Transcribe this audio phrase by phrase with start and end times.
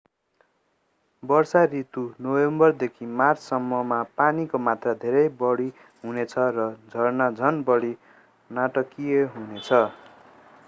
[1.23, 5.67] वर्षा ऋतु नोभेम्बरदेखि मार्च सम्म मा पानीको मात्रा धेरै बढी
[6.05, 7.91] हुनेछ र झरना झन बढी
[8.49, 9.69] नाटकीय हुनेछ।